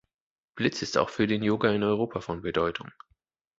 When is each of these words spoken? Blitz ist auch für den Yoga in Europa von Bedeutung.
Blitz 0.55 0.81
ist 0.81 0.97
auch 0.97 1.09
für 1.09 1.27
den 1.27 1.43
Yoga 1.43 1.69
in 1.71 1.83
Europa 1.83 2.21
von 2.21 2.41
Bedeutung. 2.41 2.89